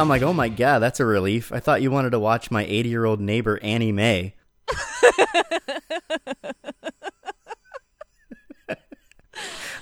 [0.00, 1.52] I'm like, oh my god, that's a relief.
[1.52, 4.34] I thought you wanted to watch my 80 year old neighbor Annie Mae.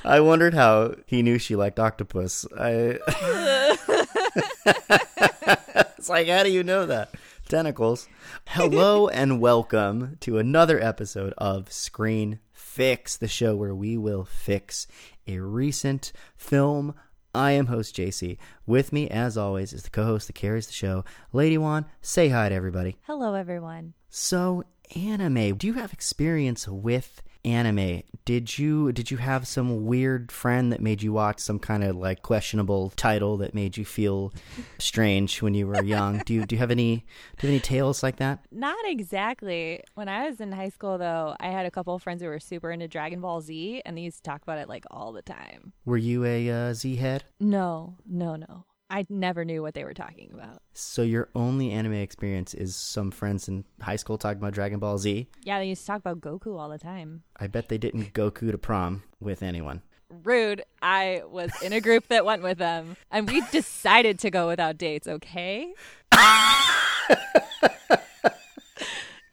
[0.05, 2.45] I wondered how he knew she liked octopus.
[2.59, 2.99] I.
[5.97, 7.15] it's like, how do you know that?
[7.49, 8.09] Tentacles.
[8.49, 14.89] Hello and welcome to another episode of Screen Fix, the show where we will fix
[15.29, 16.97] a recent film.
[17.35, 18.39] I am host JC.
[18.67, 21.87] With me, as always, is the co-host that carries the show, Lady Wan.
[22.01, 22.97] Say hi to everybody.
[23.03, 23.95] Hello, everyone.
[24.09, 24.65] So,
[24.97, 25.57] anime.
[25.57, 28.03] Do you have experience with anime?
[28.25, 31.97] Did you did you have some weird friend that made you watch some kind of
[31.97, 34.33] like questionable title that made you feel
[34.79, 36.19] strange when you were young?
[36.27, 36.97] do you do you have any
[37.39, 38.41] do you have any tales like that?
[38.51, 39.83] Not exactly.
[39.95, 42.41] When I was in high school, though, I had a couple of friends who were
[42.41, 45.23] super into Dragon Ball Z, and they used to talk about it like all the
[45.23, 45.73] time.
[45.85, 47.25] Were you a uh, Z head?
[47.41, 48.65] No, no, no.
[48.91, 50.63] I never knew what they were talking about.
[50.73, 54.97] So your only anime experience is some friends in high school talking about Dragon Ball
[54.99, 55.29] Z?
[55.43, 57.23] Yeah, they used to talk about Goku all the time.
[57.37, 59.83] I bet they didn't Goku to prom with anyone.
[60.11, 60.63] Rude.
[60.81, 64.79] I was in a group that went with them, and we decided to go without
[64.79, 65.75] dates, okay?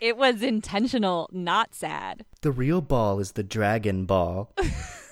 [0.02, 2.26] it was intentional, not sad.
[2.42, 4.52] The real ball is the Dragon Ball.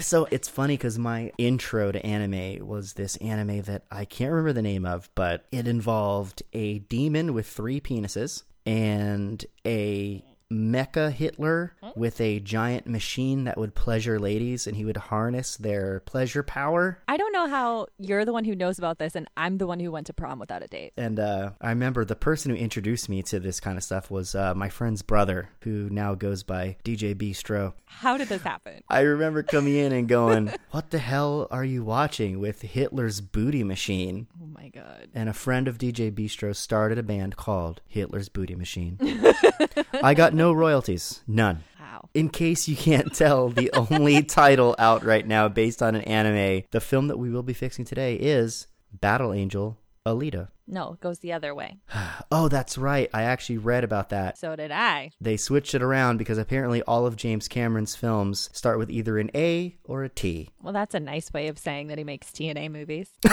[0.00, 4.52] so it's funny because my intro to anime was this anime that I can't remember
[4.52, 11.74] the name of, but it involved a demon with three penises and a mecha Hitler
[11.94, 17.02] with a giant machine that would pleasure ladies and he would harness their pleasure power.
[17.08, 19.80] I don't know how you're the one who knows about this, and I'm the one
[19.80, 20.92] who went to prom without a date.
[20.96, 24.34] And uh, I remember the person who introduced me to this kind of stuff was
[24.34, 27.74] uh, my friend's brother, who now goes by DJ Bistro.
[27.86, 28.82] How did this happen?
[28.88, 33.64] I remember coming in and going, What the hell are you watching with Hitler's booty
[33.64, 34.26] machine?
[34.56, 35.08] My god.
[35.14, 38.98] And a friend of DJ Bistro started a band called Hitler's Booty Machine.
[40.02, 41.62] I got no royalties, none.
[41.78, 42.08] Wow.
[42.14, 46.64] In case you can't tell, the only title out right now based on an anime,
[46.70, 50.48] the film that we will be fixing today is Battle Angel Alita.
[50.68, 51.76] No, it goes the other way.
[52.32, 53.08] Oh, that's right.
[53.14, 54.36] I actually read about that.
[54.36, 55.12] So did I.
[55.20, 59.30] They switched it around because apparently all of James Cameron's films start with either an
[59.32, 60.50] A or a T.
[60.60, 63.10] Well, that's a nice way of saying that he makes T and A movies.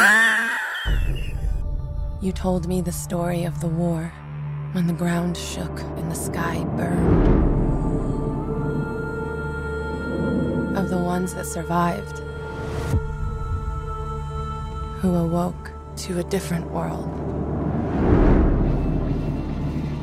[2.22, 4.14] You told me the story of the war
[4.72, 7.28] when the ground shook and the sky burned.
[10.78, 12.20] Of the ones that survived,
[15.02, 17.08] who awoke to a different world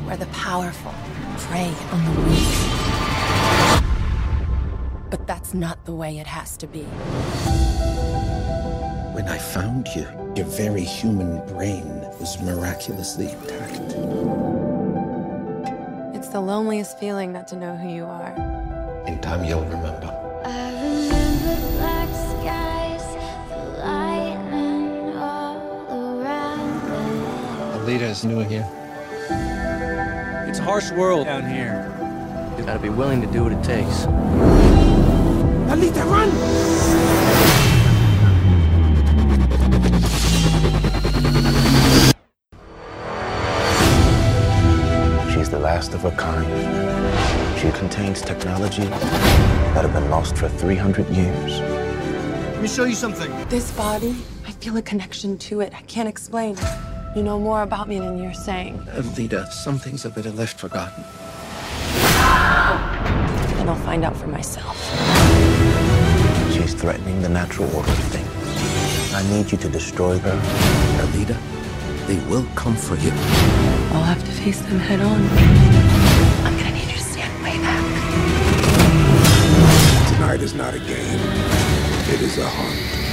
[0.07, 0.95] where the powerful
[1.39, 2.47] prey on the weak.
[5.11, 6.83] But that's not the way it has to be.
[9.15, 10.07] When I found you,
[10.37, 11.87] your very human brain
[12.21, 13.97] was miraculously intact.
[16.17, 18.33] It's the loneliest feeling not to know who you are.
[19.07, 20.07] In time, you'll remember.
[20.07, 20.30] I remember
[27.91, 27.99] me.
[27.99, 28.69] Alita is new here.
[30.49, 31.87] It's a harsh world down here.
[32.59, 34.07] You gotta be willing to do what it takes.
[35.71, 36.31] Alita, run!
[45.33, 46.47] She's the last of her kind.
[47.59, 51.61] She contains technology that have been lost for 300 years.
[51.61, 53.31] Let me show you something.
[53.49, 55.73] This body, I feel a connection to it.
[55.75, 56.57] I can't explain.
[57.15, 58.87] You know more about me than you're saying.
[58.89, 61.03] Uh, Alita, some things are better left forgotten.
[63.59, 64.77] And I'll find out for myself.
[66.53, 69.13] She's threatening the natural order of things.
[69.13, 70.31] I need you to destroy her.
[70.31, 71.37] Uh, Alita,
[72.07, 73.11] they will come for you.
[73.11, 75.21] I'll have to face them head on.
[76.47, 77.85] I'm gonna need you to stand way back.
[80.15, 81.19] Tonight is not a game.
[82.15, 83.10] It is a hunt.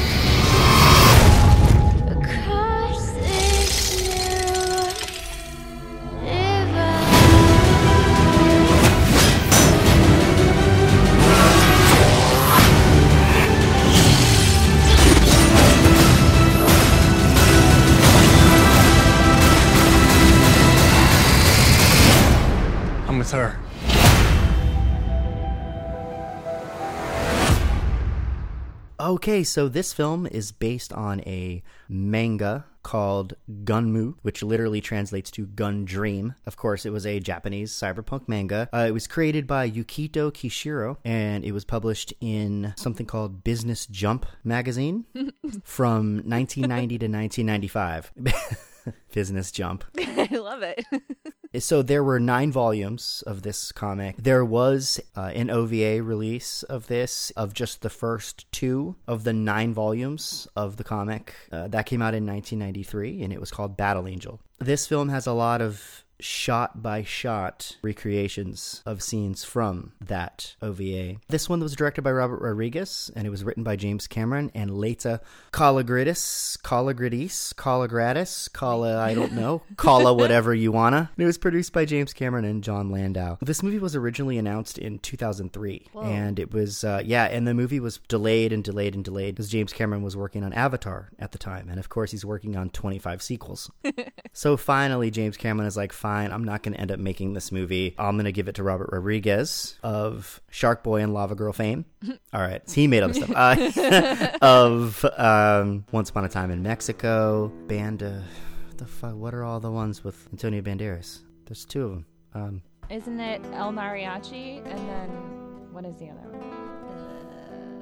[29.08, 35.46] Okay, so this film is based on a manga called Gunmu, which literally translates to
[35.46, 36.36] Gun Dream.
[36.46, 38.68] Of course, it was a Japanese cyberpunk manga.
[38.74, 43.86] Uh, it was created by Yukito Kishiro, and it was published in something called Business
[43.86, 45.06] Jump magazine
[45.64, 48.12] from 1990 to 1995.
[49.14, 49.84] Business Jump.
[49.98, 50.86] I love it.
[51.60, 54.18] So there were nine volumes of this comic.
[54.18, 59.34] There was uh, an OVA release of this, of just the first two of the
[59.34, 61.34] nine volumes of the comic.
[61.52, 64.42] Uh, that came out in 1993, and it was called Battle Angel.
[64.60, 71.18] This film has a lot of shot by shot recreations of scenes from that OVA.
[71.28, 74.72] This one was directed by Robert Rodriguez and it was written by James Cameron and
[74.72, 75.20] Laeta
[75.52, 81.12] Kalagridis, Kalagridis, Kalagradis, Kala, I don't know, Kala whatever you wanna.
[81.16, 83.38] And it was produced by James Cameron and Jon Landau.
[83.42, 87.80] This movie was originally announced in 2003 and it was, uh, yeah, and the movie
[87.80, 91.38] was delayed and delayed and delayed because James Cameron was working on Avatar at the
[91.38, 91.70] time.
[91.70, 93.70] And of course, he's working on 25 sequels.
[94.38, 97.52] So finally, James Cameron is like, fine, I'm not going to end up making this
[97.52, 97.94] movie.
[97.98, 101.84] I'm going to give it to Robert Rodriguez of Shark Boy and Lava Girl fame.
[102.34, 103.32] All right, so he made all the stuff.
[103.36, 108.24] Uh, of um, Once Upon a Time in Mexico, Band of.
[108.78, 111.22] The fuck, what are all the ones with Antonio Banderas?
[111.46, 112.06] There's two of them.
[112.36, 112.62] Um,
[112.92, 114.64] Isn't it El Mariachi?
[114.66, 115.10] And then
[115.74, 116.44] what is the other one?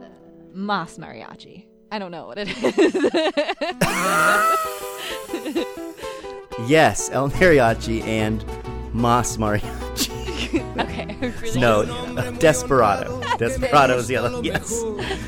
[0.04, 0.10] Uh,
[0.54, 1.66] Mas Mariachi.
[1.92, 2.96] I don't know what it is.
[6.68, 8.44] yes, El Mariachi and
[8.94, 10.78] Mas Mariachi.
[10.80, 13.22] okay, really No, uh, Desperado.
[13.38, 14.44] Desperado is the other.
[14.44, 14.82] Yes,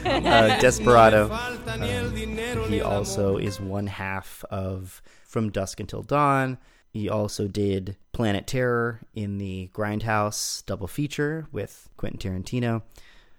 [0.06, 1.30] uh, Desperado.
[1.68, 6.58] Um, he also is one half of From Dusk Until Dawn.
[6.90, 12.82] He also did Planet Terror in the Grindhouse double feature with Quentin Tarantino.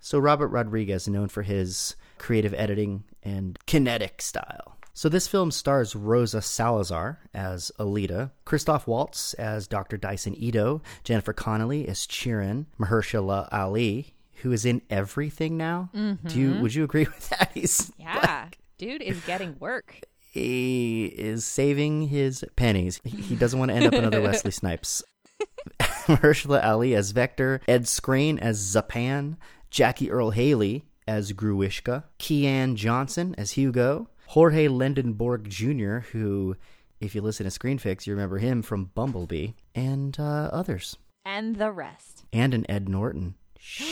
[0.01, 4.78] So Robert Rodriguez, known for his creative editing and kinetic style.
[4.99, 9.97] So this film stars Rosa Salazar as Alita, Christoph Waltz as Dr.
[9.97, 15.91] Dyson Ido, Jennifer Connelly as Chiren, Mahershala Ali, who is in everything now.
[15.95, 16.63] Do you mm-hmm.
[16.63, 17.53] would you agree with that?
[17.55, 20.01] He's Yeah, dude is getting work.
[20.33, 23.01] he is saving his pennies.
[23.05, 25.05] He, he doesn't want to end up another Wesley Snipes.
[26.09, 29.37] Mahershala Ali as Vector, Ed Skrein as Zapan,
[29.71, 36.55] Jackie Earle Haley as Grewishka, Keean Johnson as Hugo, Jorge Lendeborg Jr., who,
[37.01, 40.99] if you listen to Screen Fix, you remember him from Bumblebee, and uh, others.
[41.25, 42.27] And the rest.
[42.31, 43.37] And an Ed Norton.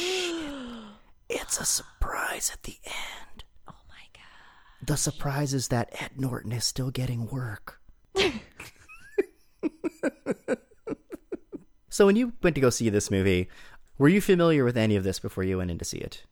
[1.29, 3.43] It's a surprise at the end.
[3.67, 4.23] Oh my god.
[4.87, 7.81] The surprise is that Ed Norton is still getting work.
[11.89, 13.49] so, when you went to go see this movie,
[13.99, 16.23] were you familiar with any of this before you went in to see it?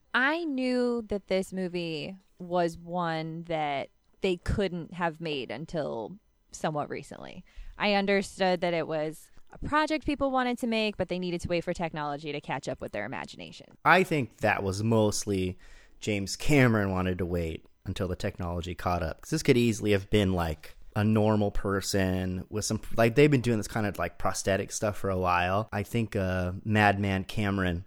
[0.55, 3.89] Knew that this movie was one that
[4.21, 6.13] they couldn't have made until
[6.53, 7.45] somewhat recently.
[7.77, 11.49] I understood that it was a project people wanted to make, but they needed to
[11.49, 13.67] wait for technology to catch up with their imagination.
[13.85, 15.59] I think that was mostly
[15.99, 19.17] James Cameron wanted to wait until the technology caught up.
[19.17, 23.41] Because this could easily have been like a normal person with some, like, they've been
[23.41, 25.69] doing this kind of like prosthetic stuff for a while.
[25.73, 27.85] I think uh, Madman Cameron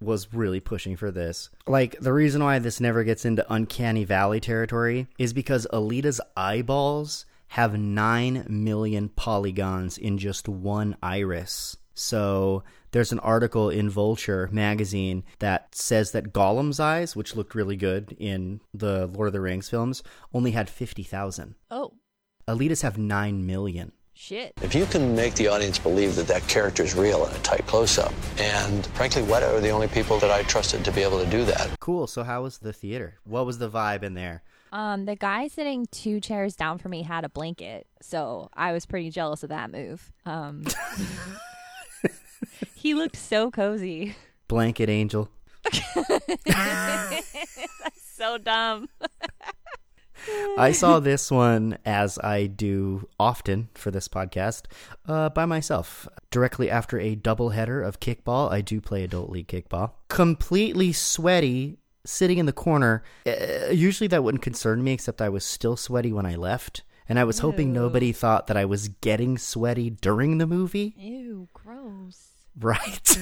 [0.00, 1.50] was really pushing for this.
[1.66, 7.26] Like, the reason why this never gets into Uncanny Valley territory is because Alita's eyeballs
[7.48, 11.76] have 9 million polygons in just one iris.
[11.94, 17.76] So there's an article in Vulture magazine that says that Gollum's eyes, which looked really
[17.76, 20.02] good in the Lord of the Rings films,
[20.32, 21.54] only had 50,000.
[21.70, 21.92] Oh,
[22.48, 23.92] Alita's have 9 million.
[24.14, 24.52] Shit.
[24.62, 27.66] If you can make the audience believe that that character is real in a tight
[27.66, 31.30] close-up, and frankly, Weta are the only people that I trusted to be able to
[31.30, 31.78] do that.
[31.80, 32.06] Cool.
[32.06, 33.14] So how was the theater?
[33.24, 34.42] What was the vibe in there?
[34.72, 38.86] Um, the guy sitting two chairs down from me had a blanket, so I was
[38.86, 40.12] pretty jealous of that move.
[40.26, 40.64] Um,
[42.74, 44.16] he looked so cozy.
[44.48, 45.28] Blanket Angel.
[48.16, 48.88] So dumb.
[50.58, 54.62] I saw this one as I do often for this podcast
[55.06, 56.08] uh, by myself.
[56.30, 59.92] Directly after a doubleheader of kickball, I do play adult league kickball.
[60.08, 63.02] Completely sweaty, sitting in the corner.
[63.26, 66.82] Uh, usually that wouldn't concern me, except I was still sweaty when I left.
[67.08, 70.94] And I was hoping nobody thought that I was getting sweaty during the movie.
[70.96, 72.30] Ew, gross.
[72.56, 73.18] Right.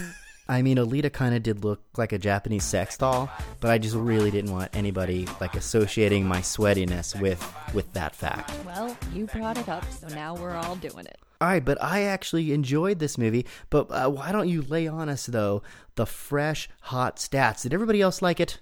[0.48, 3.30] I mean, Alita kind of did look like a Japanese sex doll,
[3.60, 8.52] but I just really didn't want anybody like associating my sweatiness with with that fact.
[8.66, 11.18] Well, you brought it up, so now we're all doing it.
[11.40, 13.46] All right, but I actually enjoyed this movie.
[13.70, 15.62] But uh, why don't you lay on us though
[15.94, 17.62] the fresh, hot stats?
[17.62, 18.60] Did everybody else like it?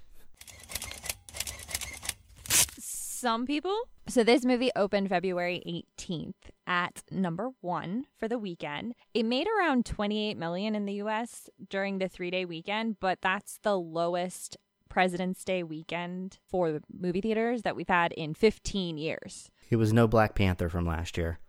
[2.47, 3.77] Some people,
[4.07, 6.33] So this movie opened February 18th
[6.67, 8.95] at number 1 for the weekend.
[9.13, 13.77] It made around 28 million in the US during the 3-day weekend, but that's the
[13.77, 14.57] lowest
[14.89, 19.49] President's Day weekend for the movie theaters that we've had in 15 years.
[19.69, 21.39] It was no Black Panther from last year.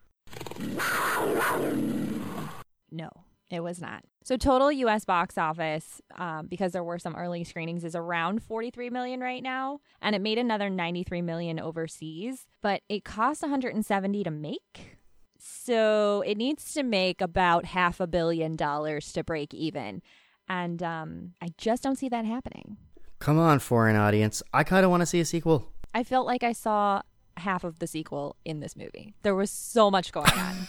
[2.93, 3.11] No,
[3.55, 4.05] it was not.
[4.25, 5.05] So total U.S.
[5.05, 9.81] box office, um, because there were some early screenings, is around 43 million right now,
[10.01, 12.47] and it made another 93 million overseas.
[12.63, 14.99] But it cost 170 to make,
[15.39, 20.03] so it needs to make about half a billion dollars to break even,
[20.49, 22.77] and um, I just don't see that happening.
[23.19, 24.43] Come on, foreign audience.
[24.53, 25.69] I kind of want to see a sequel.
[25.95, 27.03] I felt like I saw
[27.37, 29.15] half of the sequel in this movie.
[29.23, 30.69] There was so much going on.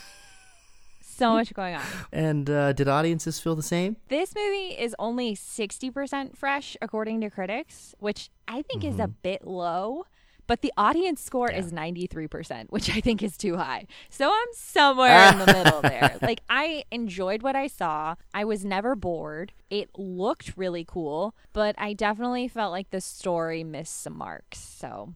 [1.13, 1.83] So much going on.
[2.11, 3.97] And uh, did audiences feel the same?
[4.09, 9.45] This movie is only 60% fresh, according to critics, which I think is a bit
[9.47, 10.05] low.
[10.45, 13.87] But the audience score is 93%, which I think is too high.
[14.09, 16.17] So I'm somewhere in the middle there.
[16.21, 18.15] Like, I enjoyed what I saw.
[18.33, 19.53] I was never bored.
[19.69, 24.59] It looked really cool, but I definitely felt like the story missed some marks.
[24.59, 25.13] So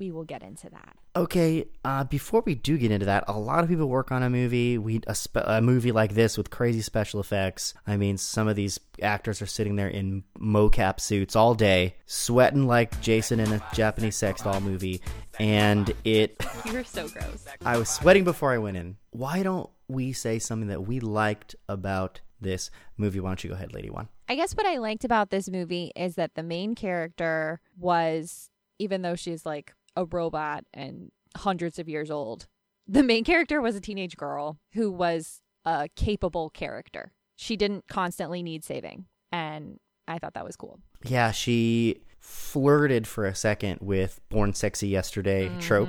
[0.00, 0.96] we will get into that.
[1.14, 4.30] Okay, uh, before we do get into that, a lot of people work on a
[4.30, 4.78] movie.
[4.78, 7.74] We a, spe- a movie like this with crazy special effects.
[7.86, 12.66] I mean, some of these actors are sitting there in mocap suits all day, sweating
[12.66, 15.02] like Jason in a Japanese sex doll movie,
[15.38, 16.44] and it.
[16.64, 17.44] You're so gross.
[17.64, 18.96] I was sweating before I went in.
[19.10, 23.20] Why don't we say something that we liked about this movie?
[23.20, 24.08] Why don't you go ahead, Lady One?
[24.28, 29.02] I guess what I liked about this movie is that the main character was, even
[29.02, 32.46] though she's like a robot and hundreds of years old,
[32.86, 37.12] the main character was a teenage girl who was a capable character.
[37.36, 39.06] She didn't constantly need saving.
[39.32, 39.78] And
[40.08, 40.80] I thought that was cool.
[41.04, 45.60] Yeah, she flirted for a second with "Born Sexy Yesterday" mm.
[45.60, 45.88] trope,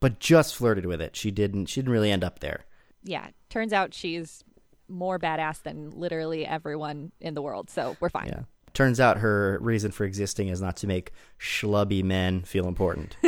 [0.00, 1.16] but just flirted with it.
[1.16, 1.66] She didn't.
[1.66, 2.64] She didn't really end up there.
[3.02, 3.28] Yeah.
[3.48, 4.44] Turns out she's
[4.88, 7.70] more badass than literally everyone in the world.
[7.70, 8.28] So we're fine.
[8.28, 8.42] Yeah.
[8.74, 13.16] Turns out her reason for existing is not to make schlubby men feel important.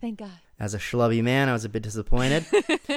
[0.00, 0.30] Thank God.
[0.58, 2.46] As a schlubby man, I was a bit disappointed.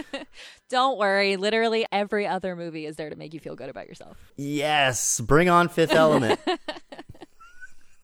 [0.69, 1.35] Don't worry.
[1.35, 4.17] Literally every other movie is there to make you feel good about yourself.
[4.37, 6.39] yes, bring on Fifth Element.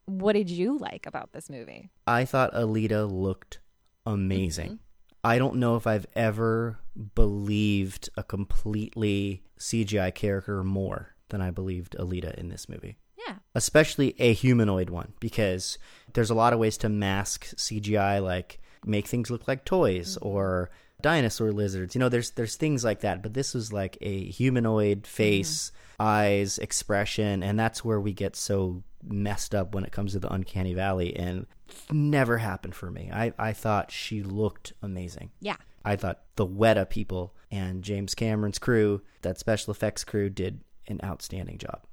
[0.08, 1.90] What did you like about this movie?
[2.06, 3.60] I thought Alita looked
[4.06, 4.66] amazing.
[4.68, 4.76] Mm-hmm.
[5.24, 6.78] I don't know if I've ever
[7.16, 12.98] believed a completely CGI character more than I believed Alita in this movie.
[13.28, 13.36] Yeah.
[13.54, 15.78] especially a humanoid one because
[16.14, 20.28] there's a lot of ways to mask CGI like make things look like toys mm-hmm.
[20.28, 20.70] or
[21.02, 25.04] dinosaur lizards you know there's there's things like that but this was like a humanoid
[25.04, 25.12] mm-hmm.
[25.12, 30.20] face eyes expression and that's where we get so messed up when it comes to
[30.20, 31.46] the uncanny valley and
[31.92, 35.58] never happened for me i i thought she looked amazing Yeah.
[35.86, 41.00] I thought the Weta people and James Cameron's crew, that special effects crew, did an
[41.04, 41.84] outstanding job.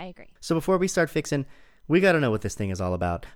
[0.00, 0.32] I agree.
[0.40, 1.44] So before we start fixing,
[1.86, 3.26] we got to know what this thing is all about.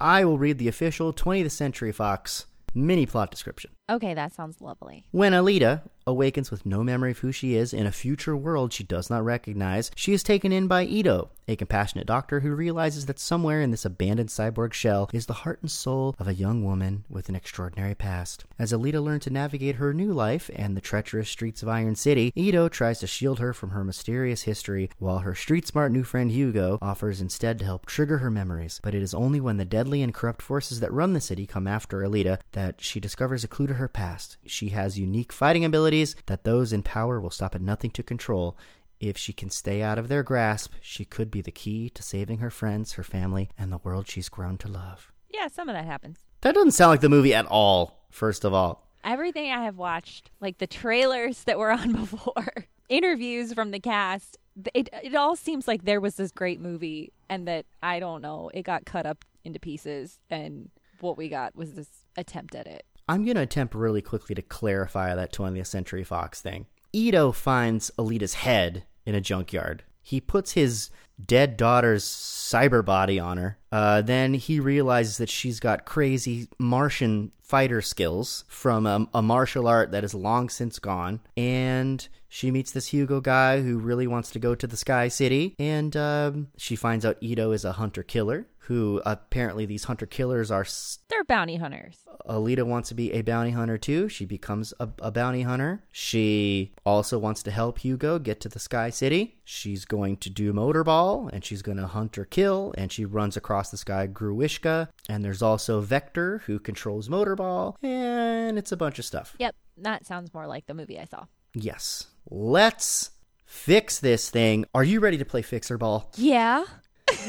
[0.00, 3.70] I will read the official 20th Century Fox mini plot description.
[3.90, 5.06] Okay, that sounds lovely.
[5.12, 8.82] When Alita awakens with no memory of who she is in a future world she
[8.82, 13.18] does not recognize, she is taken in by Ido, a compassionate doctor who realizes that
[13.18, 17.04] somewhere in this abandoned cyborg shell is the heart and soul of a young woman
[17.08, 18.44] with an extraordinary past.
[18.58, 22.32] As Alita learns to navigate her new life and the treacherous streets of Iron City,
[22.34, 26.30] Ido tries to shield her from her mysterious history, while her street smart new friend
[26.30, 28.80] Hugo offers instead to help trigger her memories.
[28.82, 31.66] But it is only when the deadly and corrupt forces that run the city come
[31.66, 34.36] after Alita that she discovers a clue to her past.
[34.46, 38.56] She has unique fighting abilities that those in power will stop at nothing to control.
[39.00, 42.38] If she can stay out of their grasp, she could be the key to saving
[42.38, 45.12] her friends, her family, and the world she's grown to love.
[45.28, 46.18] Yeah, some of that happens.
[46.40, 48.88] That doesn't sound like the movie at all, first of all.
[49.04, 54.36] Everything I have watched, like the trailers that were on before, interviews from the cast,
[54.74, 58.50] it it all seems like there was this great movie and that I don't know,
[58.52, 60.70] it got cut up into pieces and
[61.00, 62.84] what we got was this attempt at it.
[63.08, 66.66] I'm going to attempt really quickly to clarify that 20th Century Fox thing.
[66.92, 69.82] Ido finds Alita's head in a junkyard.
[70.02, 70.90] He puts his
[71.24, 73.58] dead daughter's cyber body on her.
[73.70, 79.66] Uh, then he realizes that she's got crazy Martian fighter skills from a, a martial
[79.66, 81.20] art that is long since gone.
[81.36, 85.54] And she meets this Hugo guy who really wants to go to the Sky City.
[85.58, 88.46] And um, she finds out Ido is a hunter killer.
[88.68, 92.00] Who apparently these hunter killers are s- They're bounty hunters.
[92.28, 94.10] Alita wants to be a bounty hunter too.
[94.10, 95.84] She becomes a, a bounty hunter.
[95.90, 99.38] She also wants to help Hugo get to the Sky City.
[99.42, 103.04] She's going to do motorball Motorball, and she's going to hunt or kill, and she
[103.04, 104.88] runs across the sky Grewishka.
[105.08, 109.36] And there's also Vector, who controls Motorball, and it's a bunch of stuff.
[109.38, 111.24] Yep, that sounds more like the movie I saw.
[111.54, 112.06] Yes.
[112.30, 113.10] Let's
[113.46, 114.64] fix this thing.
[114.74, 116.10] Are you ready to play Fixer Ball?
[116.16, 116.64] Yeah.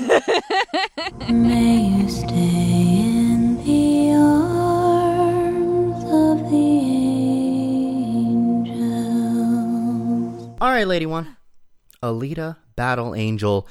[1.30, 6.58] May you stay in the arms of the
[9.70, 10.58] angels.
[10.60, 11.38] All right, Lady One.
[12.02, 13.68] Alita, Battle Angel,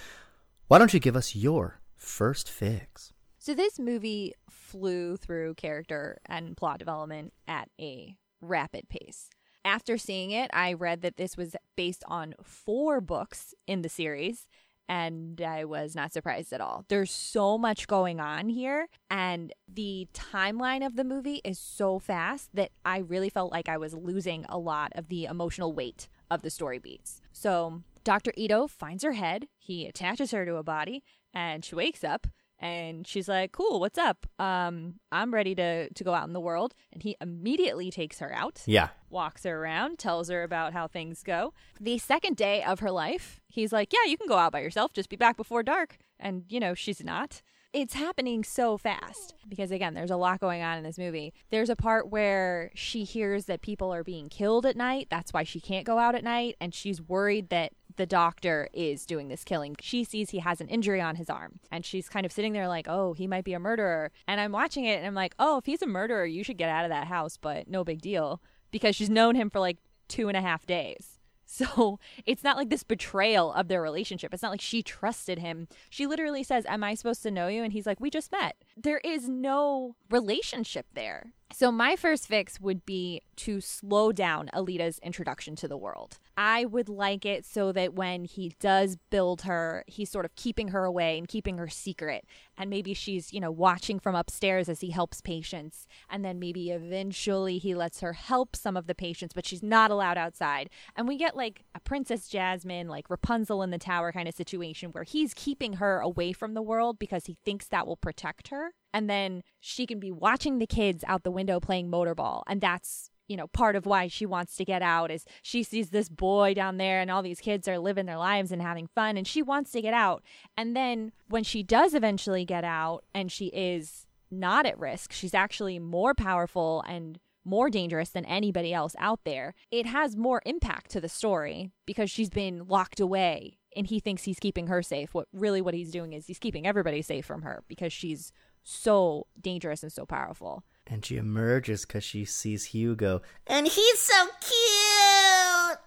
[0.66, 3.12] why don't you give us your first fix?
[3.38, 9.30] So this movie flew through character and plot development at a rapid pace.
[9.64, 14.46] After seeing it, I read that this was based on four books in the series,
[14.88, 16.84] and I was not surprised at all.
[16.88, 22.50] There's so much going on here, and the timeline of the movie is so fast
[22.54, 26.42] that I really felt like I was losing a lot of the emotional weight of
[26.42, 27.20] the story beats.
[27.32, 28.32] So, Dr.
[28.38, 32.26] Ido finds her head, he attaches her to a body, and she wakes up
[32.58, 34.26] and she's like, "Cool, what's up?
[34.38, 38.32] Um, I'm ready to to go out in the world." And he immediately takes her
[38.34, 38.88] out Yeah.
[39.10, 41.52] walks her around, tells her about how things go.
[41.78, 44.94] The second day of her life, he's like, Yeah, you can go out by yourself,
[44.94, 45.98] just be back before dark.
[46.18, 47.42] And, you know, she's not.
[47.74, 51.34] It's happening so fast because, again, there's a lot going on in this movie.
[51.50, 55.08] There's a part where she hears that people are being killed at night.
[55.10, 56.56] That's why she can't go out at night.
[56.62, 59.76] And she's worried that the doctor is doing this killing.
[59.80, 62.68] She sees he has an injury on his arm and she's kind of sitting there
[62.68, 64.10] like, oh, he might be a murderer.
[64.26, 66.70] And I'm watching it and I'm like, oh, if he's a murderer, you should get
[66.70, 68.40] out of that house, but no big deal
[68.70, 71.14] because she's known him for like two and a half days.
[71.50, 74.34] So it's not like this betrayal of their relationship.
[74.34, 75.66] It's not like she trusted him.
[75.88, 77.62] She literally says, Am I supposed to know you?
[77.62, 78.56] And he's like, We just met.
[78.76, 81.32] There is no relationship there.
[81.50, 86.18] So my first fix would be to slow down Alita's introduction to the world.
[86.36, 90.68] I would like it so that when he does build her, he's sort of keeping
[90.68, 92.26] her away and keeping her secret.
[92.56, 95.86] And maybe she's, you know, watching from upstairs as he helps patients.
[96.10, 99.90] And then maybe eventually he lets her help some of the patients, but she's not
[99.90, 100.68] allowed outside.
[100.96, 104.90] And we get like a Princess Jasmine, like Rapunzel in the tower kind of situation
[104.92, 108.74] where he's keeping her away from the world because he thinks that will protect her.
[108.92, 112.42] And then she can be watching the kids out the window playing motorball.
[112.46, 115.90] And that's you know, part of why she wants to get out is she sees
[115.90, 119.16] this boy down there and all these kids are living their lives and having fun
[119.16, 120.22] and she wants to get out.
[120.56, 125.34] And then when she does eventually get out and she is not at risk, she's
[125.34, 129.54] actually more powerful and more dangerous than anybody else out there.
[129.70, 134.24] It has more impact to the story because she's been locked away and he thinks
[134.24, 135.14] he's keeping her safe.
[135.14, 139.26] What really what he's doing is he's keeping everybody safe from her because she's so
[139.40, 140.64] dangerous and so powerful.
[140.86, 143.20] And she emerges because she sees Hugo.
[143.46, 145.78] And he's so cute!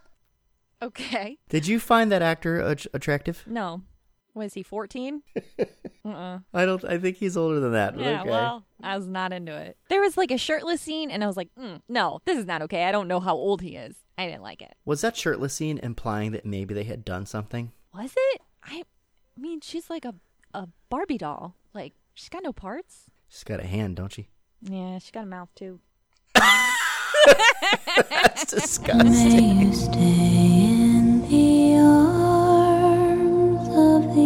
[0.83, 1.37] Okay.
[1.49, 3.43] Did you find that actor att- attractive?
[3.47, 3.81] No.
[4.33, 5.21] Was he 14?
[6.05, 6.39] uh-uh.
[6.53, 6.85] I don't.
[6.85, 7.99] I think he's older than that.
[7.99, 8.29] Yeah, okay.
[8.29, 9.77] well, I was not into it.
[9.89, 12.61] There was like a shirtless scene, and I was like, mm, no, this is not
[12.61, 12.85] okay.
[12.85, 13.95] I don't know how old he is.
[14.17, 14.73] I didn't like it.
[14.85, 17.71] Was that shirtless scene implying that maybe they had done something?
[17.93, 18.41] Was it?
[18.63, 18.83] I
[19.37, 20.15] mean, she's like a,
[20.53, 21.55] a Barbie doll.
[21.73, 23.09] Like, she's got no parts.
[23.27, 24.29] She's got a hand, don't she?
[24.61, 25.79] Yeah, she's got a mouth too.
[26.35, 29.11] That's disgusting.
[29.11, 34.21] May you stay in the arms of the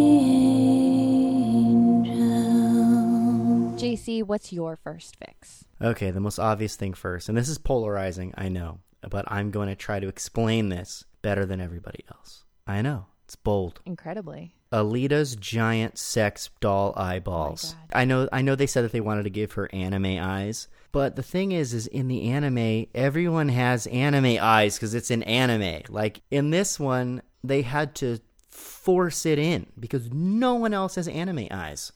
[2.04, 3.82] angels.
[3.82, 5.64] JC, what's your first fix?
[5.80, 9.68] Okay, the most obvious thing first, and this is polarizing, I know, but I'm going
[9.68, 12.44] to try to explain this better than everybody else.
[12.66, 13.80] I know, it's bold.
[13.86, 14.52] Incredibly.
[14.72, 17.74] Alita's giant sex doll eyeballs.
[17.76, 17.98] Oh God.
[17.98, 21.16] I know I know they said that they wanted to give her anime eyes, but
[21.16, 25.82] the thing is is in the anime everyone has anime eyes cuz it's an anime.
[25.88, 28.18] Like in this one they had to
[28.50, 31.92] force it in because no one else has anime eyes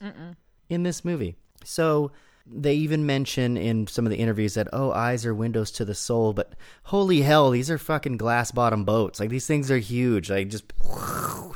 [0.69, 1.35] in this movie.
[1.63, 2.11] So
[2.45, 5.95] they even mention in some of the interviews that oh eyes are windows to the
[5.95, 9.19] soul but holy hell these are fucking glass bottom boats.
[9.19, 10.29] Like these things are huge.
[10.29, 10.65] Like just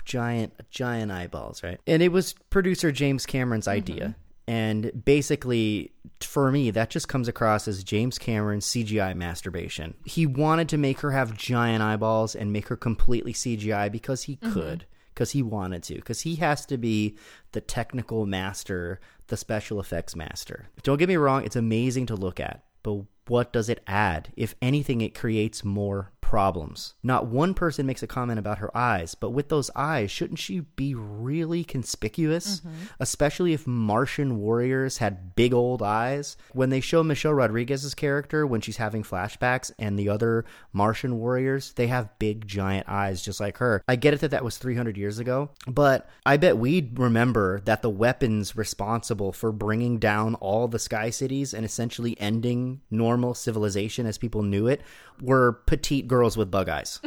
[0.06, 1.80] giant giant eyeballs right?
[1.88, 3.78] And it was producer james cameron's mm-hmm.
[3.78, 4.16] idea.
[4.48, 9.96] And basically for me that just comes across as james cameron's cgi masturbation.
[10.06, 14.38] He wanted to make her have giant eyeballs and make her completely cgi because he
[14.38, 14.54] mm-hmm.
[14.54, 17.18] could because he wanted to because he has to be
[17.54, 20.68] the technical master the special effects master.
[20.84, 24.32] Don't get me wrong it's amazing to look at but what does it add?
[24.36, 26.96] If anything it creates more problems.
[27.04, 30.62] Not one person makes a comment about her eyes, but with those eyes, shouldn't she
[30.62, 32.62] be really conspicuous?
[32.62, 32.86] Mm-hmm.
[33.00, 36.36] Especially if Martian warriors had big old eyes.
[36.52, 41.74] When they show Michelle Rodriguez's character when she's having flashbacks and the other Martian warriors,
[41.74, 43.84] they have big giant eyes just like her.
[43.88, 47.84] I get it that that was 300 years ago, but I bet we'd remember that
[47.84, 54.08] the weapons responsible for bringing down all the sky cities and essentially ending normal civilization
[54.08, 54.82] as people knew it
[55.22, 57.02] were petite girls with bug eyes.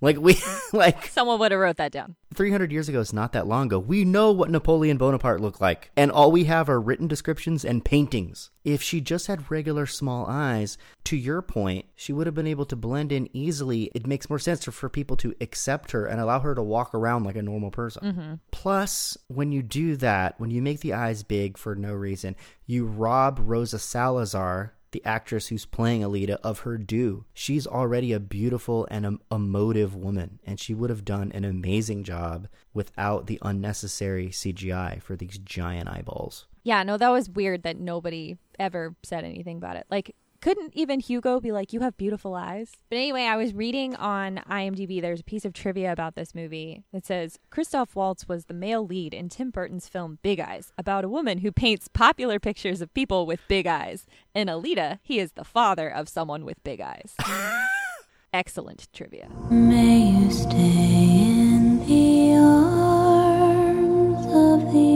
[0.00, 0.38] like we
[0.72, 2.16] like Someone would have wrote that down.
[2.34, 3.78] 300 years ago is not that long ago.
[3.78, 7.84] We know what Napoleon Bonaparte looked like, and all we have are written descriptions and
[7.84, 8.50] paintings.
[8.64, 12.66] If she just had regular small eyes, to your point, she would have been able
[12.66, 13.90] to blend in easily.
[13.94, 16.94] It makes more sense for, for people to accept her and allow her to walk
[16.94, 18.02] around like a normal person.
[18.02, 18.34] Mm-hmm.
[18.50, 22.84] Plus, when you do that, when you make the eyes big for no reason, you
[22.84, 27.24] rob Rosa Salazar the actress who's playing Alita of her due.
[27.34, 32.46] She's already a beautiful and emotive woman, and she would have done an amazing job
[32.72, 36.46] without the unnecessary CGI for these giant eyeballs.
[36.62, 39.84] Yeah, no, that was weird that nobody ever said anything about it.
[39.90, 42.72] Like, couldn't even Hugo be like, "You have beautiful eyes"?
[42.90, 45.00] But anyway, I was reading on IMDb.
[45.00, 48.86] There's a piece of trivia about this movie that says Christoph Waltz was the male
[48.86, 52.92] lead in Tim Burton's film Big Eyes, about a woman who paints popular pictures of
[52.92, 54.04] people with big eyes.
[54.34, 57.14] In Alita, he is the father of someone with big eyes.
[58.34, 59.30] Excellent trivia.
[59.48, 64.90] May you stay in the arms of the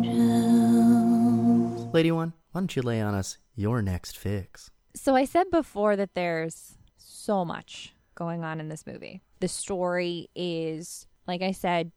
[0.00, 1.92] angels.
[1.92, 4.70] Lady One, why don't you lay on us your next fix?
[4.94, 9.22] So I said before that there's so much going on in this movie.
[9.40, 11.92] The story is, like I said,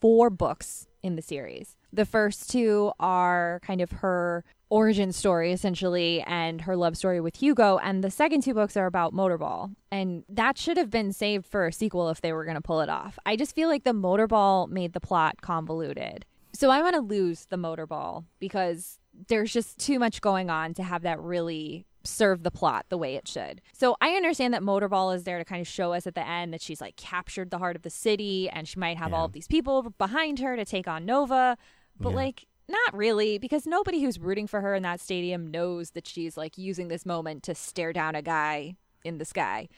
[0.00, 1.76] four books in the series.
[1.92, 7.36] The first two are kind of her origin story, essentially, and her love story with
[7.36, 7.78] Hugo.
[7.78, 9.74] And the second two books are about Motorball.
[9.90, 12.80] And that should have been saved for a sequel if they were going to pull
[12.80, 13.18] it off.
[13.26, 16.26] I just feel like the Motorball made the plot convoluted.
[16.52, 20.82] So I want to lose the Motorball because there's just too much going on to
[20.82, 23.60] have that really serve the plot the way it should.
[23.72, 26.52] So I understand that Motorball is there to kind of show us at the end
[26.54, 29.32] that she's like captured the heart of the city and she might have all of
[29.32, 31.56] these people behind her to take on Nova,
[31.98, 32.14] but Yeah.
[32.16, 36.36] like not really because nobody who's rooting for her in that stadium knows that she's
[36.36, 39.68] like using this moment to stare down a guy in the sky.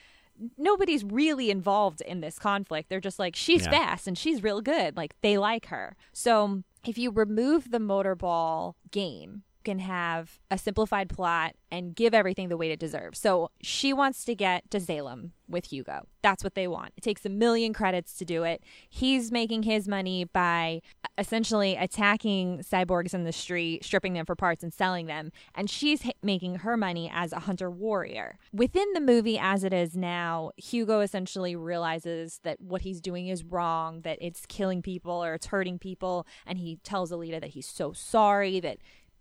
[0.57, 2.89] Nobody's really involved in this conflict.
[2.89, 3.71] They're just like she's Yeah.
[3.71, 4.97] fast and she's real good.
[4.97, 5.97] Like they like her.
[6.13, 12.49] So if you remove the motorball game, can have a simplified plot and give everything
[12.49, 13.19] the weight it deserves.
[13.19, 16.07] So she wants to get to Zalem with Hugo.
[16.23, 16.93] That's what they want.
[16.97, 18.63] It takes a million credits to do it.
[18.89, 20.81] He's making his money by
[21.19, 25.33] essentially attacking cyborgs in the street, stripping them for parts and selling them.
[25.55, 28.39] And she's h- making her money as a hunter warrior.
[28.53, 33.45] Within the movie as it is now, Hugo essentially realizes that what he's doing is
[33.45, 36.27] wrong, that it's killing people or it's hurting people.
[36.47, 38.79] And he tells Alita that he's so sorry, that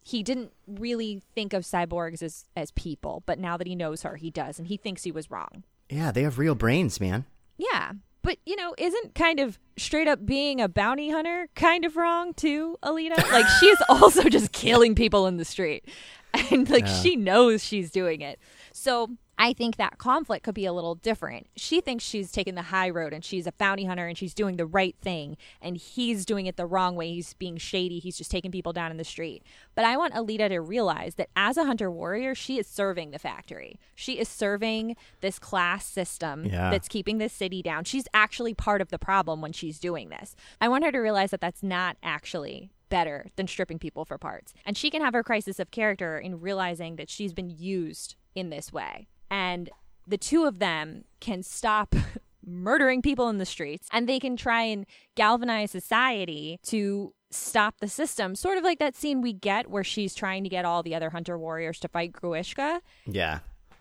[0.07, 4.15] he didn't really think of cyborgs as, as people, but now that he knows her,
[4.15, 5.63] he does, and he thinks he was wrong.
[5.89, 7.25] Yeah, they have real brains, man.
[7.57, 7.91] Yeah.
[8.21, 12.33] But, you know, isn't kind of straight up being a bounty hunter kind of wrong
[12.33, 13.17] too, Alita?
[13.31, 15.85] Like, she's also just killing people in the street.
[16.51, 17.01] And, like, Yeah.
[17.01, 18.37] she knows she's doing it.
[18.71, 21.47] So I think that conflict could be a little different.
[21.55, 24.57] She thinks she's taking the high road and she's a bounty hunter and she's doing
[24.57, 25.37] the right thing.
[25.61, 27.13] And he's doing it the wrong way.
[27.13, 27.99] He's being shady.
[27.99, 29.43] He's just taking people down in the street.
[29.75, 33.19] But I want Alita to realize that as a hunter warrior, she is serving the
[33.19, 33.79] factory.
[33.93, 36.71] She is serving this class system Yeah.
[36.71, 37.83] that's keeping this city down.
[37.83, 40.35] She's actually part of the problem when she's doing this.
[40.59, 44.53] I want her to realize that that's not actually better than stripping people for parts.
[44.65, 48.49] And she can have her crisis of character in realizing that she's been used in
[48.49, 49.07] this way.
[49.29, 49.69] And
[50.05, 51.95] the two of them can stop
[52.45, 54.85] murdering people in the streets and they can try and
[55.15, 58.35] galvanize society to stop the system.
[58.35, 61.09] Sort of like that scene we get where she's trying to get all the other
[61.09, 63.39] hunter warriors to fight Grewishka Yeah.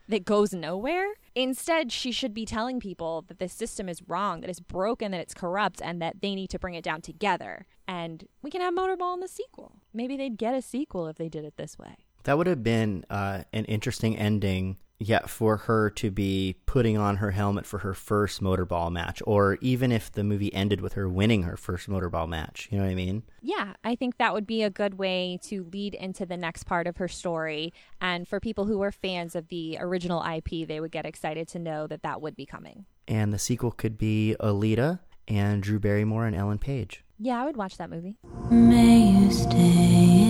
[0.08, 1.06] that goes nowhere.
[1.36, 5.20] Instead, she should be telling people that this system is wrong, that it's broken, that
[5.20, 7.66] it's corrupt, and that they need to bring it down together.
[7.86, 9.76] And we can have Motorball in the sequel.
[9.94, 11.98] Maybe they'd get a sequel if they did it this way.
[12.24, 17.16] That would have been uh, an interesting ending, yeah, for her to be putting on
[17.16, 21.08] her helmet for her first motorball match, or even if the movie ended with her
[21.08, 22.68] winning her first motorball match.
[22.70, 23.22] You know what I mean?
[23.42, 26.86] Yeah, I think that would be a good way to lead into the next part
[26.86, 27.72] of her story.
[28.00, 31.58] And for people who are fans of the original IP, they would get excited to
[31.58, 32.86] know that that would be coming.
[33.06, 37.04] And the sequel could be Alita and Drew Barrymore and Ellen Page.
[37.18, 38.16] Yeah, I would watch that movie.
[38.50, 40.25] May you stay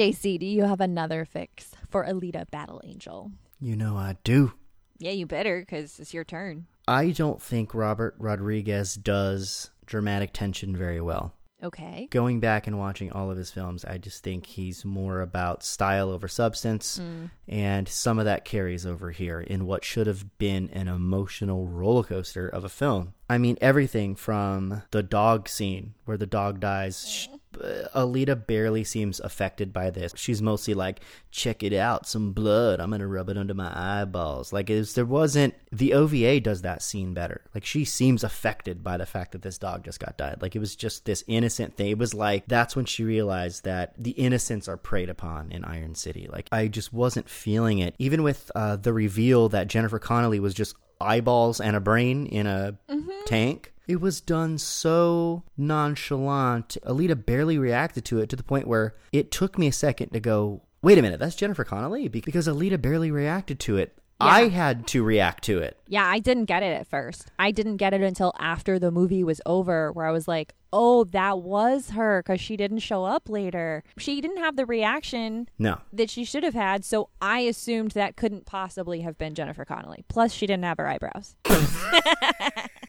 [0.00, 3.32] JC, do you have another fix for Alita Battle Angel?
[3.60, 4.54] You know I do.
[4.96, 6.68] Yeah, you better, because it's your turn.
[6.88, 11.34] I don't think Robert Rodriguez does dramatic tension very well.
[11.62, 12.08] Okay.
[12.10, 16.08] Going back and watching all of his films, I just think he's more about style
[16.08, 17.30] over substance, mm.
[17.46, 22.04] and some of that carries over here in what should have been an emotional roller
[22.04, 23.12] coaster of a film.
[23.28, 27.28] I mean, everything from the dog scene where the dog dies.
[27.52, 30.12] Alita barely seems affected by this.
[30.16, 32.80] She's mostly like, "Check it out, some blood.
[32.80, 36.82] I'm gonna rub it under my eyeballs." Like, it's, there wasn't the OVA does that
[36.82, 37.42] scene better.
[37.54, 40.38] Like, she seems affected by the fact that this dog just got died.
[40.40, 41.90] Like, it was just this innocent thing.
[41.90, 45.94] It was like that's when she realized that the innocents are preyed upon in Iron
[45.94, 46.28] City.
[46.30, 47.94] Like, I just wasn't feeling it.
[47.98, 52.46] Even with uh, the reveal that Jennifer Connelly was just eyeballs and a brain in
[52.46, 53.10] a mm-hmm.
[53.26, 53.72] tank.
[53.86, 56.76] It was done so nonchalant.
[56.84, 60.20] Alita barely reacted to it to the point where it took me a second to
[60.20, 62.08] go, wait a minute, that's Jennifer Connelly?
[62.08, 63.98] Because Alita barely reacted to it.
[64.20, 65.76] I had to react to it.
[65.86, 67.30] Yeah, I didn't get it at first.
[67.38, 71.04] I didn't get it until after the movie was over, where I was like, oh,
[71.04, 73.82] that was her because she didn't show up later.
[73.98, 75.78] She didn't have the reaction No.
[75.92, 80.04] that she should have had, so I assumed that couldn't possibly have been Jennifer Connelly.
[80.08, 81.34] Plus, she didn't have her eyebrows.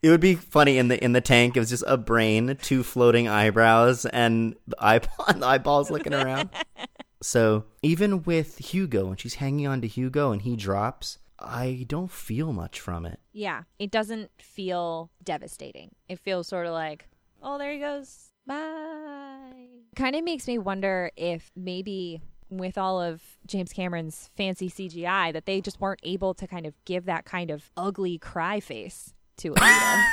[0.03, 1.55] It would be funny in the in the tank.
[1.55, 6.49] It was just a brain, two floating eyebrows, and the eyeball, the eyeballs looking around.
[7.21, 12.11] So even with Hugo, when she's hanging on to Hugo and he drops, I don't
[12.11, 13.19] feel much from it.
[13.31, 15.91] Yeah, it doesn't feel devastating.
[16.09, 17.07] It feels sort of like,
[17.41, 18.31] oh, there he goes.
[18.45, 19.67] Bye.
[19.95, 25.45] Kind of makes me wonder if maybe with all of James Cameron's fancy CGI that
[25.45, 29.51] they just weren't able to kind of give that kind of ugly cry face to
[29.51, 30.03] Alita.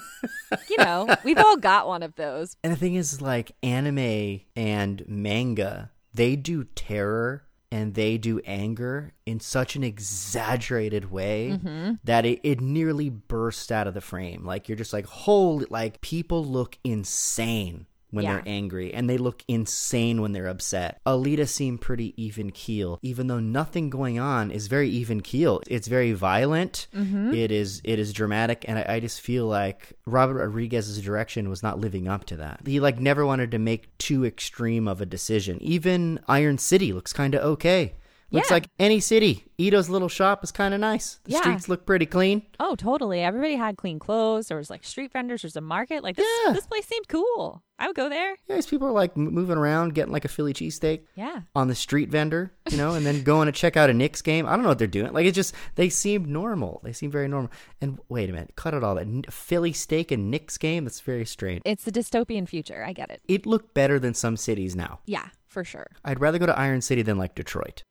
[0.70, 2.56] you know, we've all got one of those.
[2.62, 9.14] And the thing is, like anime and manga, they do terror and they do anger
[9.24, 11.92] in such an exaggerated way mm-hmm.
[12.04, 14.44] that it, it nearly bursts out of the frame.
[14.44, 18.34] Like you're just like, holy, like people look insane when Yeah.
[18.34, 21.00] they're angry and they look insane when they're upset.
[21.04, 25.60] Alita seemed pretty even keel, even though nothing going on is very even keel.
[25.66, 26.86] It's very violent.
[26.94, 27.34] Mm-hmm.
[27.34, 31.62] It is it is dramatic, and I, I just feel like Robert Rodriguez's direction was
[31.62, 32.60] not living up to that.
[32.64, 35.58] He like never wanted to make too extreme of a decision.
[35.62, 37.94] Even Iron City looks kind of okay.
[38.32, 38.54] Looks Yeah.
[38.54, 39.44] like any city.
[39.60, 41.20] Ido's little shop is kind of nice.
[41.24, 41.40] The Yeah.
[41.40, 42.42] streets look pretty clean.
[42.58, 43.20] Oh, totally.
[43.20, 44.48] Everybody had clean clothes.
[44.48, 45.42] There was like street vendors.
[45.42, 46.02] There's a market.
[46.02, 46.52] Like this, Yeah.
[46.52, 47.62] this place seemed cool.
[47.78, 48.36] I would go there.
[48.48, 51.02] Yeah, these people are like moving around, getting like a Philly cheesesteak.
[51.14, 51.42] Yeah.
[51.54, 54.46] on the street vendor, you know, and then going to check out a Knicks game.
[54.46, 55.12] I don't know what they're doing.
[55.12, 56.80] Like it just they seem normal.
[56.82, 57.50] They seem very normal.
[57.80, 58.94] And wait a minute, cut it all.
[58.94, 60.84] That Philly steak and Knicks game.
[60.84, 61.62] That's very strange.
[61.64, 62.82] It's the dystopian future.
[62.86, 63.20] I get it.
[63.28, 65.00] It looked better than some cities now.
[65.06, 65.88] Yeah, for sure.
[66.04, 67.82] I'd rather go to Iron City than like Detroit.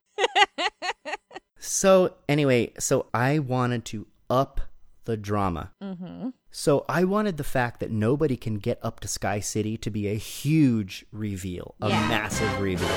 [1.63, 4.61] So anyway, so I wanted to up
[5.05, 5.71] the drama.
[5.81, 6.29] Mm-hmm.
[6.49, 10.07] So I wanted the fact that nobody can get up to Sky City to be
[10.07, 12.07] a huge reveal, a Yeah.
[12.07, 12.89] massive reveal.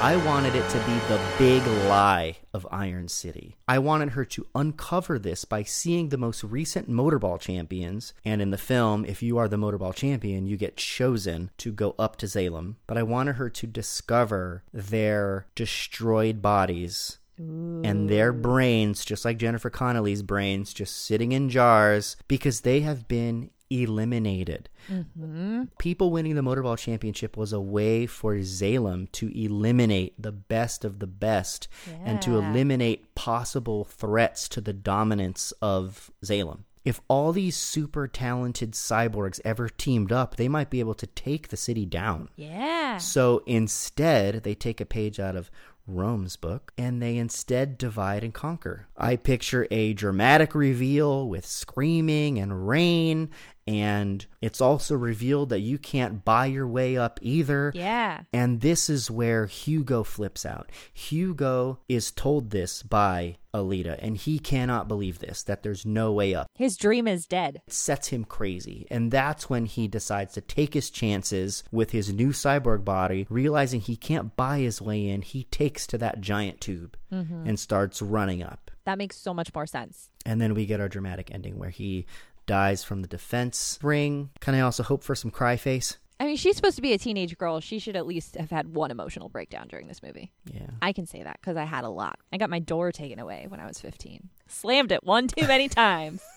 [0.00, 3.56] I wanted it to be the big lie of Iron City.
[3.68, 8.14] I wanted her to uncover this by seeing the most recent motorball champions.
[8.24, 11.94] And in the film, if you are the motorball champion, you get chosen to go
[11.98, 12.76] up to Zalem.
[12.86, 19.70] But I wanted her to discover their destroyed bodies and their brains, just like Jennifer
[19.70, 24.68] Connelly's brains, just sitting in jars because they have been eliminated.
[24.90, 25.64] Mm-hmm.
[25.78, 30.98] People winning the Motorball Championship was a way for Zalem to eliminate the best of
[30.98, 31.68] the best
[32.04, 36.60] and to eliminate possible threats to the dominance of Zalem.
[36.84, 41.48] If all these super talented cyborgs ever teamed up, they might be able to take
[41.48, 42.28] the city down.
[42.36, 42.98] Yeah.
[42.98, 45.50] So instead, they take a page out of
[45.86, 48.86] Rome's book and they instead divide and conquer.
[48.96, 53.30] I picture a dramatic reveal with screaming and rain,
[53.66, 57.72] and it's also revealed that you can't buy your way up either.
[57.74, 58.22] Yeah.
[58.32, 60.70] And this is where Hugo flips out.
[60.92, 66.34] Hugo is told this by Alita, and he cannot believe this that there's no way
[66.34, 67.62] up His dream is dead.
[67.66, 68.86] it sets him crazy.
[68.90, 73.80] And that's when he decides to take his chances with his new cyborg body, realizing
[73.80, 75.22] he can't buy his way in.
[75.22, 77.46] He takes to that giant tube mm-hmm.
[77.46, 78.70] and starts running up.
[78.84, 80.10] That makes so much more sense.
[80.26, 82.06] And then we get our dramatic ending where he
[82.46, 84.30] dies from the defense ring.
[84.40, 85.98] Can I also hope for some cry face?
[86.20, 87.60] I mean, she's supposed to be a teenage girl.
[87.60, 90.32] She should at least have had one emotional breakdown during this movie.
[90.50, 90.70] Yeah.
[90.80, 92.18] I can say that because I had a lot.
[92.32, 94.28] I got my door taken away when I was 15.
[94.46, 96.22] Slammed it one too many times.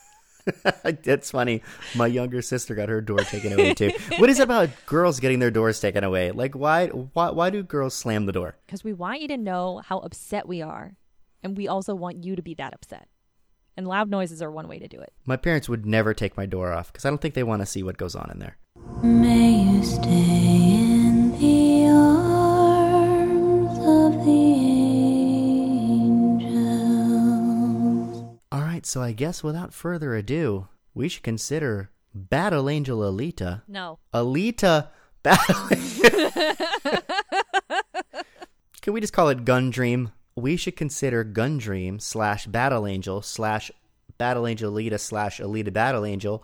[0.84, 1.62] It's funny.
[1.96, 3.92] My younger sister got her door taken away too.
[4.18, 6.32] What is it about girls getting their doors taken away?
[6.32, 8.56] Like why why why do girls slam the door?
[8.66, 10.96] Because we want you to know how upset we are.
[11.44, 13.08] And we also want you to be that upset.
[13.78, 15.14] And loud noises are one way to do it.
[15.26, 17.66] My parents would never take my door off because I don't think they want to
[17.68, 18.58] see what goes on in there.
[19.04, 24.32] May you stay in the arms of the
[27.38, 28.40] angels.
[28.52, 33.62] All right, so I guess without further ado, we should consider Battle Angel Alita.
[33.68, 34.00] No.
[34.12, 34.88] Alita
[35.22, 35.68] Battle.
[38.82, 40.12] Can we just call it Gun Dream?
[40.38, 43.72] We should consider Gun Dream slash Battle Angel slash
[44.20, 46.44] Battle Angel Alita slash Alita Battle Angel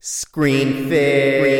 [0.00, 1.54] Screen Fix.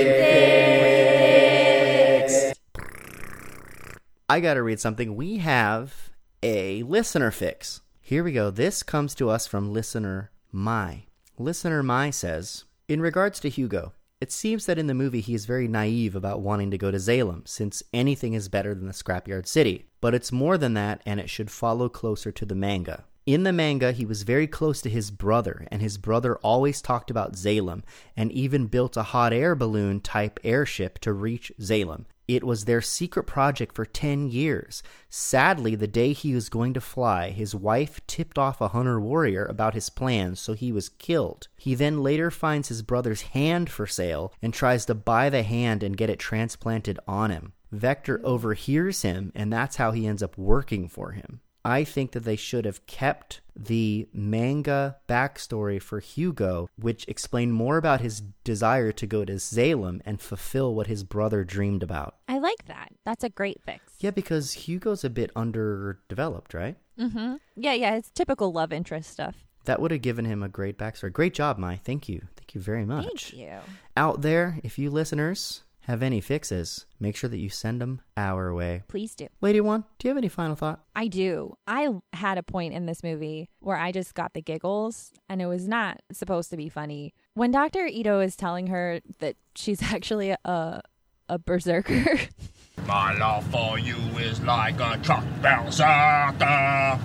[4.27, 5.17] I gotta read something.
[5.17, 6.09] We have
[6.43, 7.83] a listener fix.
[8.01, 8.51] Here we go.
[8.51, 11.05] This comes to us from listener Mai.
[11.39, 15.45] Listener Mai says, In regards to Hugo, it seems that in the movie he is
[15.45, 19.47] very naive about wanting to go to Zalem, since anything is better than the Scrapyard
[19.47, 19.91] City.
[20.05, 23.05] But it's more than that, and it should follow closer to the manga.
[23.25, 27.11] In the manga, he was very close to his brother, and his brother always talked
[27.11, 27.83] about Zalem,
[28.15, 32.05] and even built a hot air balloon type airship to reach Zalem.
[32.29, 34.83] It was their secret project for 10 years.
[35.09, 39.47] Sadly, the day he was going to fly, his wife tipped off a hunter warrior
[39.47, 41.49] about his plans, so he was killed.
[41.57, 45.83] He then later finds his brother's hand for sale and tries to buy the hand
[45.83, 47.55] and get it transplanted on him.
[47.75, 51.41] Vector overhears him, and that's how he ends up working for him.
[51.67, 57.79] I think that they should have kept the manga backstory for Hugo, which explained more
[57.79, 62.17] about his desire to go to Zalem and fulfill what his brother dreamed about.
[62.29, 62.93] I like that.
[63.07, 63.81] That's a great fix.
[63.99, 66.77] Yeah, because Hugo's a bit underdeveloped, right?
[66.99, 67.37] Mm-hmm.
[67.57, 67.97] Yeah, yeah.
[67.97, 69.37] It's typical love interest stuff.
[69.65, 71.15] That would have given him a great backstory.
[71.15, 71.81] Great job, Mai.
[71.83, 72.21] Thank you.
[72.37, 73.07] Thank you very much.
[73.07, 73.59] Thank you.
[73.97, 78.55] Out there, if you listeners have any fixes, make sure that you send them our
[78.55, 78.83] way.
[78.89, 79.29] Please do.
[79.41, 80.81] Lady One, do you have any final thought?
[80.97, 81.57] I do.
[81.67, 85.47] I had a point in this movie where I just got the giggles and it
[85.47, 87.15] was not supposed to be funny.
[87.35, 87.87] When Dr.
[87.87, 90.83] Ido is telling her that she's actually a
[91.29, 92.21] a berserker.
[92.87, 97.01] My love for you is like a truck berserker.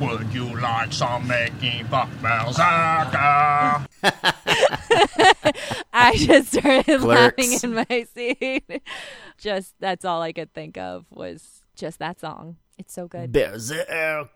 [0.00, 3.86] Would you like some making buck berserker?
[5.92, 8.82] I just started laughing in my seat.
[9.38, 12.56] Just that's all I could think of was just that song.
[12.78, 13.32] It's so good.
[13.32, 14.32] Berserker.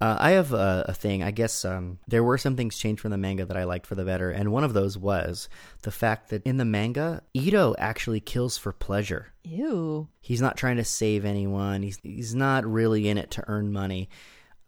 [0.00, 1.24] Uh, I have a, a thing.
[1.24, 3.96] I guess um, there were some things changed from the manga that I liked for
[3.96, 5.48] the better, and one of those was
[5.82, 9.32] the fact that in the manga, Ido actually kills for pleasure.
[9.42, 10.08] Ew.
[10.20, 11.82] He's not trying to save anyone.
[11.82, 14.08] He's he's not really in it to earn money.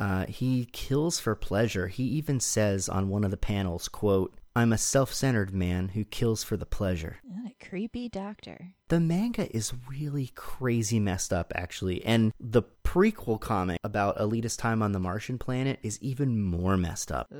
[0.00, 1.88] Uh, he kills for pleasure.
[1.88, 6.42] He even says on one of the panels, "quote I'm a self-centered man who kills
[6.42, 8.72] for the pleasure." What a creepy doctor.
[8.88, 14.82] The manga is really crazy messed up, actually, and the prequel comic about Alita's time
[14.82, 17.32] on the Martian planet is even more messed up.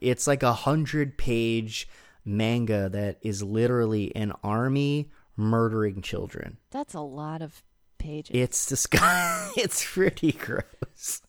[0.00, 1.88] It's like a hundred-page
[2.24, 6.58] manga that is literally an army murdering children.
[6.70, 7.64] That's a lot of
[7.98, 8.34] pages.
[8.34, 9.52] It's disgusting.
[9.64, 11.22] it's pretty gross.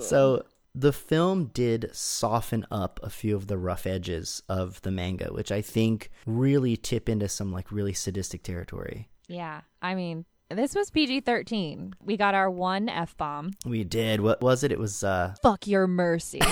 [0.00, 5.32] So the film did soften up a few of the rough edges of the manga,
[5.32, 9.08] which I think really tip into some like really sadistic territory.
[9.28, 9.62] yeah.
[9.82, 11.94] I mean, this was PG 13.
[12.02, 13.52] We got our one F bomb.
[13.64, 14.20] We did.
[14.20, 14.70] What was it?
[14.72, 16.40] It was uh Fuck your mercy.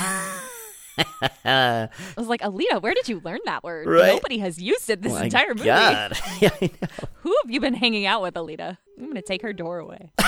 [1.44, 3.86] I was like, Alita, where did you learn that word?
[3.88, 4.06] Right.
[4.06, 5.64] Nobody has used it this my entire movie.
[5.64, 6.12] God.
[6.40, 6.88] yeah, I know.
[7.22, 8.78] Who have you been hanging out with, Alita?
[8.98, 10.12] I'm going to take her door away.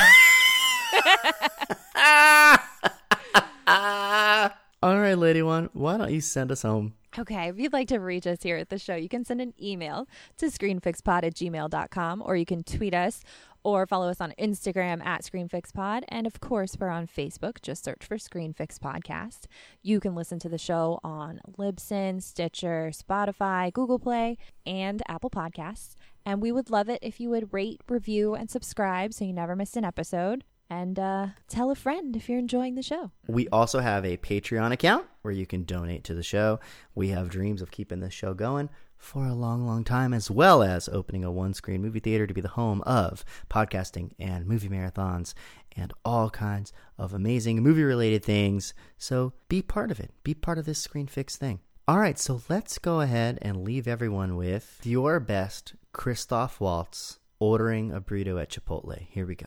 [4.83, 6.94] All right, lady one, why don't you send us home?
[7.18, 9.55] Okay, if you'd like to reach us here at the show, you can send an
[9.61, 13.22] email to screenfixpod at gmail.com or you can tweet us
[13.64, 16.05] or follow us on Instagram at ScreenFixPod.
[16.09, 17.61] And of course, we're on Facebook.
[17.62, 19.46] Just search for ScreenFix Podcast.
[19.83, 25.96] You can listen to the show on Libsyn, Stitcher, Spotify, Google Play, and Apple Podcasts.
[26.24, 29.57] And we would love it if you would rate, review, and subscribe so you never
[29.57, 30.44] miss an episode.
[30.68, 33.12] And uh, tell a friend if you're enjoying the show.
[33.29, 36.59] We also have a Patreon account where you can donate to the show.
[36.94, 40.62] We have dreams of keeping this show going for a long, long time, as well
[40.62, 44.68] as opening a one screen movie theater to be the home of podcasting and movie
[44.68, 45.35] marathons
[45.76, 48.74] and all kinds of amazing movie related things.
[48.98, 50.12] So be part of it.
[50.25, 51.60] Be part of this Screen Fix thing.
[51.87, 57.92] All right, so let's go ahead and leave everyone with your best Christoph Waltz ordering
[57.92, 59.06] a burrito at Chipotle.
[59.08, 59.46] Here we go.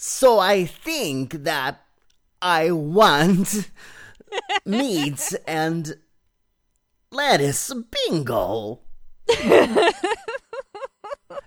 [0.00, 1.82] So I think that
[2.40, 3.68] I want
[4.64, 5.96] meat and
[7.10, 7.74] lettuce
[8.06, 8.78] bingo.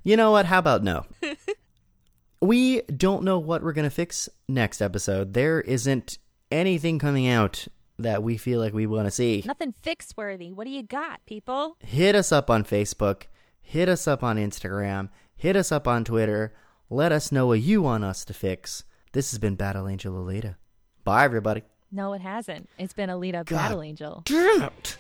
[0.03, 0.47] you know what?
[0.47, 1.05] How about no?
[2.41, 5.33] we don't know what we're going to fix next episode.
[5.33, 6.17] There isn't
[6.51, 9.43] anything coming out that we feel like we want to see.
[9.45, 10.51] Nothing fix worthy.
[10.51, 11.77] What do you got, people?
[11.79, 13.27] Hit us up on Facebook,
[13.61, 16.53] hit us up on Instagram, hit us up on Twitter.
[16.93, 18.83] Let us know what you want us to fix.
[19.13, 20.57] This has been Battle Angel Alita.
[21.05, 21.63] Bye, everybody.
[21.89, 22.67] No, it hasn't.
[22.77, 24.23] It's been Alita Battle Angel.
[24.25, 24.97] Damn it.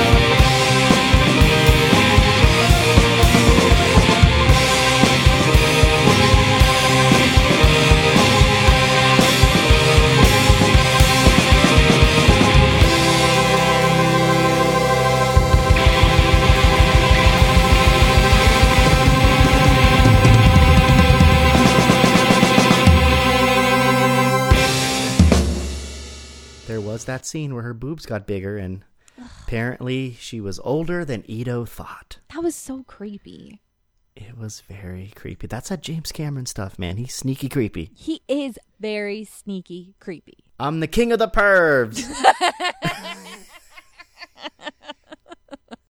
[26.96, 28.82] was that scene where her boobs got bigger and
[29.42, 32.20] apparently she was older than Ido thought.
[32.32, 33.60] That was so creepy.
[34.16, 35.46] It was very creepy.
[35.46, 36.96] That's that James Cameron stuff, man.
[36.96, 37.90] He's sneaky creepy.
[37.94, 40.38] He is very sneaky creepy.
[40.58, 42.02] I'm the king of the pervs.